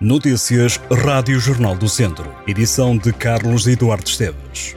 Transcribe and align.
Notícias 0.00 0.80
Rádio 0.92 1.40
Jornal 1.40 1.74
do 1.74 1.88
Centro. 1.88 2.32
Edição 2.46 2.96
de 2.96 3.12
Carlos 3.12 3.66
Eduardo 3.66 4.08
Esteves. 4.08 4.76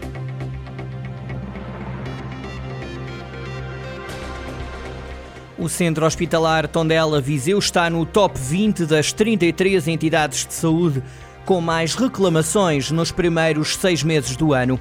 O 5.59 5.69
Centro 5.69 6.07
Hospitalar 6.07 6.67
Tondela 6.67 7.21
Viseu 7.21 7.59
está 7.59 7.87
no 7.87 8.03
top 8.03 8.39
20 8.39 8.87
das 8.87 9.13
33 9.13 9.89
entidades 9.89 10.47
de 10.47 10.55
saúde 10.55 11.03
com 11.45 11.61
mais 11.61 11.93
reclamações 11.93 12.89
nos 12.89 13.11
primeiros 13.11 13.75
seis 13.75 14.01
meses 14.01 14.35
do 14.35 14.55
ano. 14.55 14.79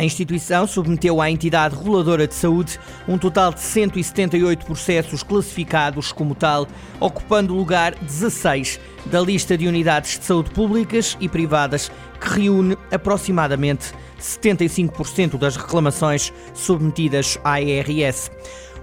A 0.00 0.02
instituição 0.02 0.66
submeteu 0.66 1.20
à 1.20 1.30
entidade 1.30 1.76
reguladora 1.76 2.26
de 2.26 2.34
saúde 2.34 2.80
um 3.06 3.18
total 3.18 3.52
de 3.52 3.60
178 3.60 4.64
processos 4.64 5.22
classificados 5.22 6.10
como 6.10 6.34
tal, 6.34 6.66
ocupando 6.98 7.52
o 7.52 7.58
lugar 7.58 7.94
16 7.96 8.80
da 9.04 9.20
lista 9.20 9.58
de 9.58 9.68
unidades 9.68 10.18
de 10.18 10.24
saúde 10.24 10.48
públicas 10.52 11.18
e 11.20 11.28
privadas, 11.28 11.92
que 12.18 12.40
reúne 12.40 12.78
aproximadamente 12.90 13.92
75% 14.18 15.36
das 15.36 15.56
reclamações 15.56 16.32
submetidas 16.54 17.38
à 17.44 17.60
ERS. 17.60 18.30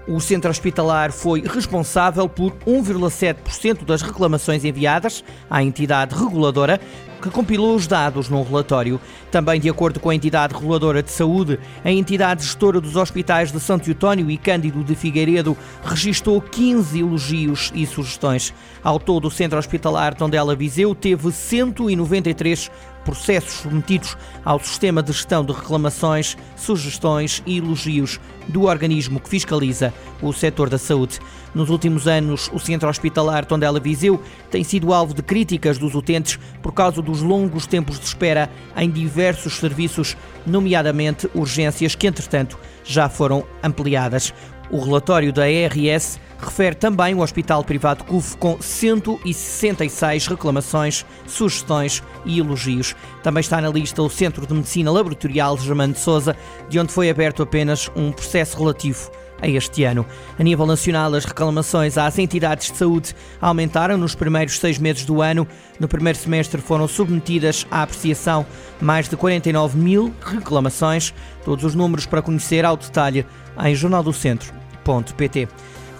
O 0.06 0.20
centro 0.20 0.48
hospitalar 0.48 1.10
foi 1.10 1.42
responsável 1.42 2.28
por 2.28 2.52
1,7% 2.64 3.84
das 3.84 4.02
reclamações 4.02 4.64
enviadas 4.64 5.24
à 5.50 5.64
entidade 5.64 6.14
reguladora, 6.14 6.80
que 7.20 7.30
compilou 7.30 7.74
os 7.74 7.86
dados 7.86 8.28
num 8.28 8.42
relatório. 8.42 9.00
Também, 9.30 9.60
de 9.60 9.68
acordo 9.68 10.00
com 10.00 10.10
a 10.10 10.14
entidade 10.14 10.54
reguladora 10.54 11.02
de 11.02 11.10
saúde, 11.10 11.58
a 11.84 11.90
entidade 11.90 12.44
gestora 12.44 12.80
dos 12.80 12.96
hospitais 12.96 13.52
de 13.52 13.60
Santo 13.60 13.90
Eutónio 13.90 14.30
e 14.30 14.36
Cândido 14.36 14.82
de 14.82 14.94
Figueiredo 14.94 15.56
registrou 15.84 16.40
15 16.40 17.00
elogios 17.00 17.72
e 17.74 17.86
sugestões. 17.86 18.54
Ao 18.82 18.98
todo, 18.98 19.28
o 19.28 19.30
centro 19.30 19.58
hospitalar 19.58 20.14
Tondela 20.14 20.54
Viseu 20.54 20.94
teve 20.94 21.30
193 21.30 22.70
processos 23.04 23.60
submetidos 23.60 24.16
ao 24.44 24.60
sistema 24.60 25.02
de 25.02 25.12
gestão 25.12 25.42
de 25.42 25.52
reclamações, 25.52 26.36
sugestões 26.56 27.42
e 27.46 27.56
elogios 27.56 28.20
do 28.46 28.64
organismo 28.64 29.18
que 29.18 29.30
fiscaliza 29.30 29.94
o 30.20 30.30
setor 30.32 30.68
da 30.68 30.76
saúde. 30.76 31.18
Nos 31.54 31.70
últimos 31.70 32.06
anos, 32.06 32.50
o 32.52 32.58
Centro 32.58 32.88
Hospitalar 32.88 33.46
Tondela 33.46 33.80
Viseu 33.80 34.22
tem 34.50 34.62
sido 34.62 34.92
alvo 34.92 35.14
de 35.14 35.22
críticas 35.22 35.78
dos 35.78 35.94
utentes 35.94 36.38
por 36.62 36.72
causa 36.72 37.00
dos 37.08 37.22
longos 37.22 37.66
tempos 37.66 37.98
de 37.98 38.04
espera 38.04 38.50
em 38.76 38.90
diversos 38.90 39.56
serviços, 39.56 40.14
nomeadamente 40.46 41.28
urgências 41.34 41.94
que, 41.94 42.06
entretanto, 42.06 42.58
já 42.84 43.08
foram 43.08 43.44
ampliadas. 43.62 44.34
O 44.70 44.78
relatório 44.78 45.32
da 45.32 45.50
ERS 45.50 46.20
refere 46.38 46.76
também 46.76 47.14
o 47.14 47.20
Hospital 47.20 47.64
Privado 47.64 48.04
CUF 48.04 48.36
com 48.36 48.60
166 48.60 50.26
reclamações, 50.26 51.06
sugestões 51.26 52.02
e 52.26 52.38
elogios. 52.38 52.94
Também 53.22 53.40
está 53.40 53.58
na 53.58 53.70
lista 53.70 54.02
o 54.02 54.10
Centro 54.10 54.46
de 54.46 54.52
Medicina 54.52 54.92
Laboratorial 54.92 55.56
Germano 55.56 55.94
de 55.94 56.00
Souza, 56.00 56.36
de 56.68 56.78
onde 56.78 56.92
foi 56.92 57.08
aberto 57.08 57.42
apenas 57.42 57.90
um 57.96 58.12
processo 58.12 58.58
relativo 58.58 59.10
a 59.40 59.48
este 59.48 59.84
ano. 59.84 60.04
A 60.38 60.42
nível 60.42 60.66
nacional, 60.66 61.14
as 61.14 61.24
reclamações 61.24 61.96
às 61.96 62.18
entidades 62.18 62.70
de 62.70 62.76
saúde 62.76 63.14
aumentaram 63.40 63.96
nos 63.96 64.14
primeiros 64.14 64.58
seis 64.58 64.78
meses 64.78 65.04
do 65.04 65.22
ano. 65.22 65.46
No 65.78 65.88
primeiro 65.88 66.18
semestre 66.18 66.60
foram 66.60 66.88
submetidas 66.88 67.66
à 67.70 67.82
apreciação 67.82 68.46
mais 68.80 69.08
de 69.08 69.16
49 69.16 69.78
mil 69.78 70.14
reclamações. 70.20 71.14
Todos 71.44 71.64
os 71.64 71.74
números 71.74 72.06
para 72.06 72.22
conhecer 72.22 72.64
ao 72.64 72.76
detalhe 72.76 73.26
em 73.64 73.74
jornaldocentro.pt. 73.74 75.48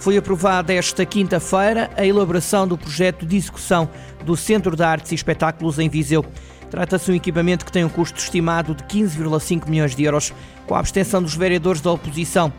Foi 0.00 0.16
aprovada 0.16 0.72
esta 0.72 1.04
quinta-feira 1.04 1.90
a 1.96 2.06
elaboração 2.06 2.68
do 2.68 2.78
projeto 2.78 3.26
de 3.26 3.36
execução 3.36 3.88
do 4.24 4.36
Centro 4.36 4.76
de 4.76 4.82
Artes 4.82 5.10
e 5.10 5.14
Espetáculos 5.14 5.78
em 5.78 5.88
Viseu. 5.88 6.24
Trata-se 6.70 7.06
de 7.06 7.12
um 7.12 7.14
equipamento 7.14 7.64
que 7.64 7.72
tem 7.72 7.84
um 7.84 7.88
custo 7.88 8.18
estimado 8.18 8.74
de 8.74 8.84
15,5 8.84 9.68
milhões 9.68 9.96
de 9.96 10.04
euros, 10.04 10.32
com 10.66 10.74
a 10.74 10.78
abstenção 10.78 11.22
dos 11.22 11.34
vereadores 11.34 11.80
da 11.80 11.90
oposição. 11.90 12.52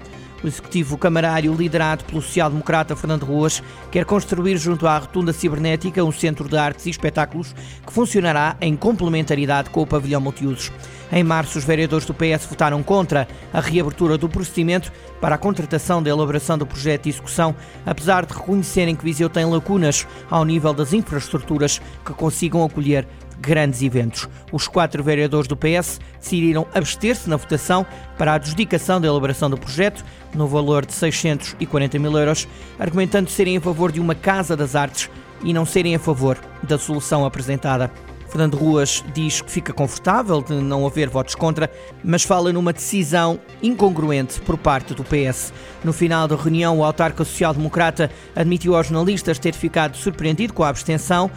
O 0.43 0.47
executivo 0.47 0.97
camarário, 0.97 1.53
liderado 1.53 2.05
pelo 2.05 2.21
social-democrata 2.21 2.95
Fernando 2.95 3.25
Ruas, 3.25 3.61
quer 3.91 4.05
construir 4.05 4.57
junto 4.57 4.87
à 4.87 4.97
Rotunda 4.97 5.33
Cibernética 5.33 6.03
um 6.03 6.11
centro 6.11 6.47
de 6.47 6.57
artes 6.57 6.85
e 6.85 6.89
espetáculos 6.89 7.53
que 7.85 7.91
funcionará 7.91 8.55
em 8.61 8.75
complementaridade 8.75 9.69
com 9.69 9.81
o 9.81 9.87
pavilhão 9.87 10.21
multiusos. 10.21 10.71
Em 11.11 11.23
março, 11.23 11.57
os 11.57 11.63
vereadores 11.63 12.05
do 12.05 12.13
PS 12.13 12.45
votaram 12.47 12.83
contra 12.83 13.27
a 13.51 13.59
reabertura 13.59 14.17
do 14.17 14.29
procedimento 14.29 14.91
para 15.19 15.35
a 15.35 15.37
contratação 15.39 16.03
da 16.03 16.09
elaboração 16.09 16.57
do 16.57 16.67
projeto 16.67 17.03
de 17.03 17.09
execução, 17.09 17.55
apesar 17.85 18.25
de 18.25 18.33
reconhecerem 18.33 18.95
que 18.95 19.03
Viseu 19.03 19.29
tem 19.29 19.45
lacunas 19.45 20.05
ao 20.29 20.45
nível 20.45 20.73
das 20.73 20.93
infraestruturas 20.93 21.81
que 22.05 22.13
consigam 22.13 22.63
acolher 22.63 23.07
grandes 23.41 23.81
eventos. 23.81 24.27
Os 24.51 24.67
quatro 24.67 25.03
vereadores 25.03 25.47
do 25.47 25.57
PS 25.57 25.99
decidiram 26.19 26.67
abster-se 26.73 27.29
na 27.29 27.37
votação 27.37 27.85
para 28.17 28.33
a 28.33 28.35
adjudicação 28.35 28.99
da 29.01 29.07
elaboração 29.07 29.49
do 29.49 29.57
projeto, 29.57 30.03
no 30.35 30.47
valor 30.47 30.85
de 30.85 30.93
640 30.93 31.97
mil 31.97 32.15
euros, 32.17 32.47
argumentando 32.77 33.29
serem 33.29 33.57
a 33.57 33.61
favor 33.61 33.91
de 33.91 33.99
uma 33.99 34.13
Casa 34.13 34.55
das 34.55 34.75
Artes 34.75 35.09
e 35.43 35.53
não 35.53 35.65
serem 35.65 35.95
a 35.95 35.99
favor 35.99 36.37
da 36.61 36.77
solução 36.77 37.25
apresentada. 37.25 37.89
Fernando 38.29 38.55
Ruas 38.55 39.03
diz 39.13 39.41
que 39.41 39.51
fica 39.51 39.73
confortável 39.73 40.41
de 40.41 40.53
não 40.53 40.85
haver 40.85 41.09
votos 41.09 41.35
contra, 41.35 41.69
mas 42.03 42.23
fala 42.23 42.53
numa 42.53 42.71
decisão 42.71 43.39
incongruente 43.61 44.39
por 44.41 44.57
parte 44.57 44.93
do 44.93 45.03
PS. 45.03 45.51
No 45.83 45.91
final 45.91 46.27
da 46.27 46.35
reunião, 46.35 46.79
o 46.79 46.83
autarca 46.83 47.25
social-democrata 47.25 48.09
admitiu 48.35 48.75
aos 48.75 48.87
jornalistas 48.87 49.39
ter 49.39 49.53
ficado 49.53 49.97
surpreendido 49.97 50.53
com 50.53 50.63
a 50.63 50.69
abstenção 50.69 51.29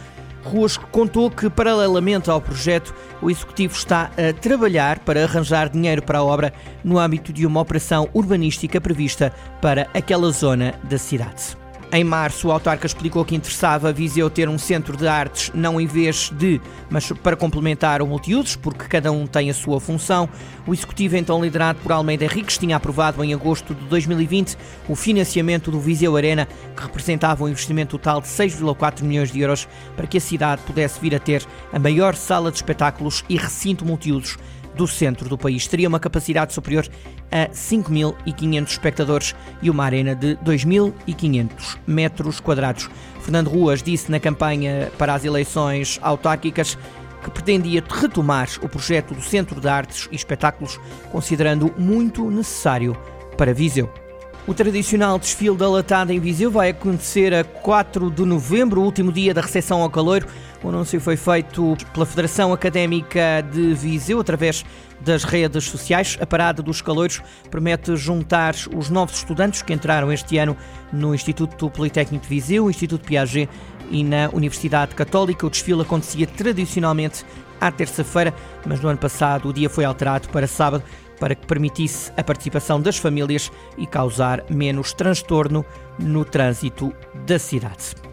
Ruas 0.43 0.77
contou 0.77 1.31
que, 1.31 1.49
paralelamente 1.49 2.29
ao 2.29 2.41
projeto, 2.41 2.93
o 3.21 3.29
Executivo 3.29 3.73
está 3.73 4.11
a 4.17 4.33
trabalhar 4.33 4.99
para 4.99 5.23
arranjar 5.23 5.69
dinheiro 5.69 6.01
para 6.01 6.19
a 6.19 6.23
obra 6.23 6.53
no 6.83 6.99
âmbito 6.99 7.31
de 7.31 7.45
uma 7.45 7.61
operação 7.61 8.09
urbanística 8.13 8.81
prevista 8.81 9.33
para 9.61 9.87
aquela 9.93 10.29
zona 10.31 10.75
da 10.83 10.97
cidade. 10.97 11.62
Em 11.95 12.03
março, 12.03 12.47
o 12.47 12.51
autarca 12.51 12.87
explicou 12.87 13.23
que 13.23 13.35
interessava 13.35 13.89
a 13.89 13.91
Viseu 13.91 14.27
ter 14.27 14.49
um 14.49 14.57
centro 14.57 14.97
de 14.97 15.07
artes, 15.07 15.51
não 15.53 15.79
em 15.79 15.85
vez 15.85 16.31
de, 16.33 16.59
mas 16.89 17.11
para 17.11 17.35
complementar 17.35 18.01
o 18.01 18.07
multiusos, 18.07 18.55
porque 18.55 18.85
cada 18.85 19.11
um 19.11 19.27
tem 19.27 19.51
a 19.51 19.53
sua 19.53 19.79
função. 19.79 20.27
O 20.65 20.73
executivo, 20.73 21.17
então 21.17 21.39
liderado 21.39 21.77
por 21.83 21.91
Almeida 21.91 22.25
Henriques, 22.25 22.57
tinha 22.57 22.77
aprovado 22.77 23.23
em 23.23 23.31
agosto 23.31 23.75
de 23.75 23.85
2020 23.85 24.57
o 24.89 24.95
financiamento 24.95 25.69
do 25.69 25.79
Viseu 25.79 26.17
Arena, 26.17 26.47
que 26.75 26.81
representava 26.81 27.43
um 27.43 27.49
investimento 27.49 27.95
total 27.99 28.21
de 28.21 28.27
6,4 28.27 29.03
milhões 29.03 29.31
de 29.31 29.41
euros 29.41 29.67
para 29.95 30.07
que 30.07 30.17
a 30.17 30.21
cidade 30.21 30.63
pudesse 30.63 30.99
vir 30.99 31.13
a 31.13 31.19
ter 31.19 31.45
a 31.71 31.77
maior 31.77 32.15
sala 32.15 32.49
de 32.49 32.57
espetáculos 32.57 33.23
e 33.29 33.37
recinto 33.37 33.85
multiusos 33.85 34.39
do 34.75 34.87
centro 34.87 35.29
do 35.29 35.37
país. 35.37 35.67
Teria 35.67 35.87
uma 35.87 35.99
capacidade 35.99 36.53
superior 36.53 36.87
a 37.31 37.49
5.500 37.49 38.67
espectadores 38.67 39.35
e 39.61 39.69
uma 39.69 39.85
arena 39.85 40.15
de 40.15 40.35
2.500 40.37 41.77
metros 41.87 42.39
quadrados. 42.39 42.89
Fernando 43.21 43.49
Ruas 43.49 43.81
disse 43.81 44.11
na 44.11 44.19
campanha 44.19 44.91
para 44.97 45.13
as 45.13 45.23
eleições 45.23 45.99
autárquicas 46.01 46.77
que 47.23 47.31
pretendia 47.31 47.83
retomar 47.89 48.49
o 48.61 48.67
projeto 48.67 49.13
do 49.13 49.21
Centro 49.21 49.61
de 49.61 49.67
Artes 49.67 50.09
e 50.11 50.15
Espetáculos, 50.15 50.79
considerando 51.11 51.73
muito 51.77 52.29
necessário 52.29 52.97
para 53.37 53.53
Viseu. 53.53 54.02
O 54.45 54.53
tradicional 54.53 55.17
desfile 55.17 55.55
da 55.55 55.69
latada 55.69 56.13
em 56.13 56.19
Viseu 56.19 56.51
vai 56.51 56.71
acontecer 56.71 57.33
a 57.33 57.45
4 57.45 58.11
de 58.11 58.25
novembro, 58.25 58.81
o 58.81 58.83
último 58.83 59.09
dia 59.09 59.33
da 59.33 59.39
recepção 59.39 59.81
ao 59.81 59.89
caloiro. 59.89 60.27
O 60.61 60.67
anúncio 60.67 60.99
foi 60.99 61.15
feito 61.15 61.77
pela 61.93 62.05
Federação 62.05 62.51
Académica 62.51 63.41
de 63.53 63.73
Viseu 63.73 64.19
através 64.19 64.65
das 65.03 65.23
redes 65.23 65.65
sociais. 65.65 66.17
A 66.21 66.25
parada 66.25 66.61
dos 66.61 66.81
caloiros 66.81 67.21
promete 67.51 67.95
juntar 67.95 68.55
os 68.75 68.89
novos 68.89 69.17
estudantes 69.17 69.61
que 69.61 69.73
entraram 69.73 70.11
este 70.11 70.37
ano 70.37 70.57
no 70.91 71.13
Instituto 71.13 71.69
Politécnico 71.69 72.23
de 72.23 72.29
Viseu, 72.29 72.69
Instituto 72.69 73.05
Piaget 73.05 73.49
e 73.89 74.03
na 74.03 74.29
Universidade 74.33 74.95
Católica. 74.95 75.45
O 75.45 75.49
desfile 75.49 75.81
acontecia 75.81 76.25
tradicionalmente 76.25 77.25
à 77.59 77.71
terça-feira, 77.71 78.33
mas 78.65 78.81
no 78.81 78.89
ano 78.89 78.99
passado 78.99 79.49
o 79.49 79.53
dia 79.53 79.69
foi 79.69 79.85
alterado 79.85 80.29
para 80.29 80.47
sábado 80.47 80.83
para 81.19 81.35
que 81.35 81.45
permitisse 81.45 82.11
a 82.17 82.23
participação 82.23 82.81
das 82.81 82.97
famílias 82.97 83.51
e 83.77 83.85
causar 83.85 84.43
menos 84.49 84.93
transtorno 84.93 85.65
no 85.97 86.25
trânsito 86.25 86.93
da 87.25 87.39
cidade. 87.39 88.12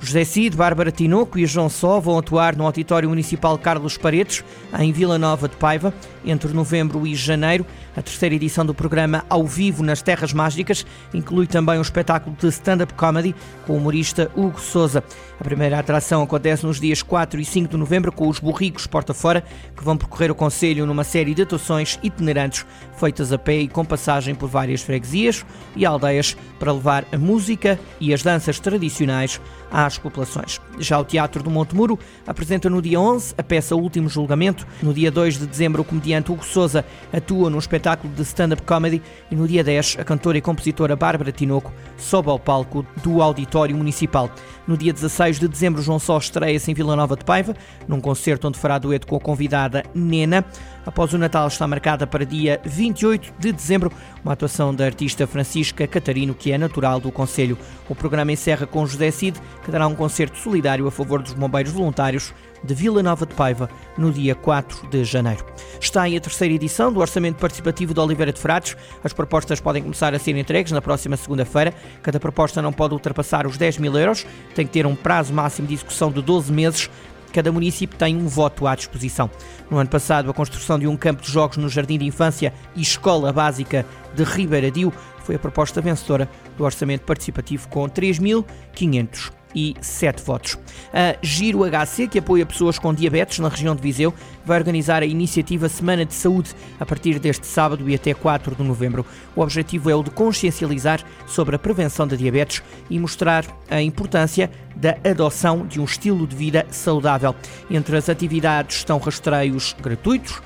José 0.00 0.24
Cid, 0.24 0.56
Bárbara 0.56 0.90
Tinoco 0.90 1.38
e 1.38 1.46
João 1.46 1.68
Só 1.68 1.98
vão 1.98 2.18
atuar 2.18 2.54
no 2.54 2.64
Auditório 2.64 3.08
Municipal 3.08 3.58
Carlos 3.58 3.96
Paredes, 3.96 4.44
em 4.78 4.92
Vila 4.92 5.18
Nova 5.18 5.48
de 5.48 5.56
Paiva, 5.56 5.92
entre 6.24 6.52
novembro 6.52 7.06
e 7.06 7.14
janeiro. 7.14 7.66
A 7.96 8.02
terceira 8.02 8.34
edição 8.34 8.64
do 8.64 8.74
programa 8.74 9.24
Ao 9.28 9.46
Vivo 9.46 9.82
nas 9.82 10.02
Terras 10.02 10.32
Mágicas 10.32 10.84
inclui 11.14 11.46
também 11.46 11.78
um 11.78 11.82
espetáculo 11.82 12.36
de 12.38 12.46
stand-up 12.48 12.92
comedy 12.94 13.34
com 13.66 13.72
o 13.72 13.76
humorista 13.76 14.30
Hugo 14.36 14.60
Souza. 14.60 15.02
A 15.40 15.44
primeira 15.44 15.78
atração 15.78 16.22
acontece 16.22 16.66
nos 16.66 16.78
dias 16.78 17.02
4 17.02 17.40
e 17.40 17.44
5 17.44 17.70
de 17.70 17.76
novembro 17.76 18.12
com 18.12 18.28
os 18.28 18.38
Borrigos 18.38 18.86
Porta 18.86 19.14
Fora, 19.14 19.42
que 19.74 19.84
vão 19.84 19.96
percorrer 19.96 20.30
o 20.30 20.34
Conselho 20.34 20.86
numa 20.86 21.04
série 21.04 21.34
de 21.34 21.42
atuações 21.42 21.98
itinerantes 22.02 22.66
feitas 22.96 23.32
a 23.32 23.38
pé 23.38 23.60
e 23.60 23.68
com 23.68 23.84
passagem 23.84 24.34
por 24.34 24.48
várias 24.48 24.82
freguesias 24.82 25.44
e 25.74 25.84
aldeias 25.84 26.36
para 26.58 26.72
levar 26.72 27.04
a 27.12 27.18
música 27.18 27.78
e 28.00 28.12
as 28.12 28.22
danças 28.22 28.58
tradicionais 28.58 29.40
às 29.70 29.98
populações. 29.98 30.60
Já 30.78 30.98
o 30.98 31.04
Teatro 31.04 31.42
do 31.42 31.50
Monte 31.50 31.74
Muro 31.74 31.98
apresenta 32.26 32.68
no 32.68 32.82
dia 32.82 33.00
11 33.00 33.34
a 33.36 33.42
peça 33.42 33.74
Último 33.74 34.08
Julgamento. 34.08 34.66
No 34.82 34.92
dia 34.92 35.10
2 35.10 35.38
de 35.38 35.46
dezembro, 35.46 35.82
o 35.82 35.84
comediante 35.84 36.30
Hugo 36.30 36.44
Souza 36.44 36.84
atua 37.12 37.50
num 37.50 37.58
espetáculo 37.58 38.12
de 38.12 38.22
stand-up 38.22 38.62
comedy 38.62 39.02
e 39.30 39.34
no 39.34 39.46
dia 39.46 39.64
10, 39.64 39.96
a 40.00 40.04
cantora 40.04 40.38
e 40.38 40.40
compositora 40.40 40.96
Bárbara 40.96 41.32
Tinoco 41.32 41.72
sobe 41.96 42.30
ao 42.30 42.38
palco 42.38 42.86
do 43.02 43.22
Auditório 43.22 43.76
Municipal. 43.76 44.30
No 44.66 44.76
dia 44.76 44.92
16 44.92 45.38
de 45.38 45.48
dezembro, 45.48 45.82
João 45.82 45.98
Só 45.98 46.18
estreia-se 46.18 46.70
em 46.70 46.74
Vila 46.74 46.96
Nova 46.96 47.16
de 47.16 47.24
Paiva, 47.24 47.54
num 47.86 48.00
concerto 48.00 48.48
onde 48.48 48.58
fará 48.58 48.78
dueto 48.78 49.06
com 49.06 49.16
a 49.16 49.20
convidada 49.20 49.84
Nena. 49.94 50.44
Após 50.84 51.12
o 51.12 51.18
Natal 51.18 51.48
está 51.48 51.66
marcada 51.66 52.06
para 52.06 52.24
dia 52.24 52.60
28 52.64 53.34
de 53.38 53.52
dezembro 53.52 53.90
uma 54.22 54.32
atuação 54.32 54.74
da 54.74 54.84
artista 54.84 55.26
Francisca 55.26 55.86
Catarino, 55.86 56.34
que 56.34 56.52
é 56.52 56.58
natural 56.58 57.00
do 57.00 57.10
Conselho. 57.12 57.58
O 57.88 57.94
programa 57.94 58.32
encerra 58.32 58.66
com 58.66 58.86
José 58.86 59.10
Cid, 59.10 59.40
que 59.66 59.72
dará 59.72 59.88
um 59.88 59.96
concerto 59.96 60.38
solidário 60.38 60.86
a 60.86 60.92
favor 60.92 61.20
dos 61.20 61.34
bombeiros 61.34 61.72
voluntários 61.72 62.32
de 62.62 62.72
Vila 62.72 63.02
Nova 63.02 63.26
de 63.26 63.34
Paiva 63.34 63.68
no 63.98 64.12
dia 64.12 64.32
4 64.32 64.88
de 64.88 65.04
janeiro. 65.04 65.44
Está 65.80 66.02
aí 66.02 66.16
a 66.16 66.20
terceira 66.20 66.54
edição 66.54 66.92
do 66.92 67.00
Orçamento 67.00 67.40
Participativo 67.40 67.92
de 67.92 67.98
Oliveira 67.98 68.32
de 68.32 68.40
Frades. 68.40 68.76
As 69.02 69.12
propostas 69.12 69.58
podem 69.58 69.82
começar 69.82 70.14
a 70.14 70.18
ser 70.20 70.36
entregues 70.36 70.70
na 70.70 70.80
próxima 70.80 71.16
segunda-feira. 71.16 71.74
Cada 72.00 72.20
proposta 72.20 72.62
não 72.62 72.72
pode 72.72 72.94
ultrapassar 72.94 73.44
os 73.44 73.56
10 73.58 73.78
mil 73.78 73.98
euros, 73.98 74.24
tem 74.54 74.64
que 74.64 74.72
ter 74.72 74.86
um 74.86 74.94
prazo 74.94 75.34
máximo 75.34 75.66
de 75.66 75.74
execução 75.74 76.12
de 76.12 76.22
12 76.22 76.52
meses 76.52 76.88
cada 77.32 77.52
município 77.52 77.98
tem 77.98 78.16
um 78.16 78.28
voto 78.28 78.66
à 78.66 78.74
disposição. 78.74 79.28
No 79.70 79.76
ano 79.76 79.90
passado, 79.90 80.30
a 80.30 80.32
construção 80.32 80.78
de 80.78 80.86
um 80.86 80.96
campo 80.96 81.20
de 81.20 81.30
jogos 81.30 81.58
no 81.58 81.68
Jardim 81.68 81.98
de 81.98 82.06
Infância 82.06 82.50
e 82.74 82.80
Escola 82.80 83.30
Básica 83.30 83.84
de 84.14 84.24
Ribeiradio 84.24 84.90
foi 85.18 85.34
a 85.34 85.38
proposta 85.38 85.82
vencedora 85.82 86.30
do 86.56 86.64
orçamento 86.64 87.02
participativo 87.04 87.68
com 87.68 87.86
3.500 87.90 89.35
e 89.54 89.74
7 89.80 90.22
votos. 90.22 90.58
A 90.92 91.16
Giro 91.22 91.60
HC, 91.64 92.08
que 92.08 92.18
apoia 92.18 92.44
pessoas 92.44 92.78
com 92.78 92.92
diabetes 92.92 93.38
na 93.38 93.48
região 93.48 93.74
de 93.74 93.82
Viseu, 93.82 94.12
vai 94.44 94.58
organizar 94.58 95.02
a 95.02 95.06
iniciativa 95.06 95.68
Semana 95.68 96.04
de 96.04 96.14
Saúde 96.14 96.50
a 96.78 96.86
partir 96.86 97.18
deste 97.18 97.46
sábado 97.46 97.88
e 97.88 97.94
até 97.94 98.14
4 98.14 98.54
de 98.54 98.62
novembro. 98.62 99.04
O 99.34 99.40
objetivo 99.40 99.90
é 99.90 99.94
o 99.94 100.02
de 100.02 100.10
consciencializar 100.10 101.00
sobre 101.26 101.56
a 101.56 101.58
prevenção 101.58 102.06
da 102.06 102.16
diabetes 102.16 102.62
e 102.90 102.98
mostrar 102.98 103.44
a 103.70 103.80
importância 103.80 104.50
da 104.74 104.96
adoção 105.08 105.66
de 105.66 105.80
um 105.80 105.84
estilo 105.84 106.26
de 106.26 106.36
vida 106.36 106.66
saudável. 106.70 107.34
Entre 107.70 107.96
as 107.96 108.08
atividades 108.08 108.76
estão 108.76 108.98
rastreios 108.98 109.74
gratuitos. 109.80 110.40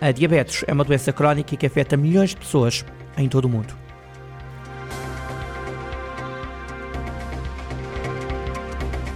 A 0.00 0.12
diabetes 0.12 0.64
é 0.66 0.72
uma 0.72 0.84
doença 0.84 1.12
crónica 1.12 1.56
que 1.56 1.66
afeta 1.66 1.96
milhões 1.96 2.30
de 2.30 2.36
pessoas 2.36 2.84
em 3.16 3.28
todo 3.28 3.46
o 3.46 3.48
mundo. 3.48 3.87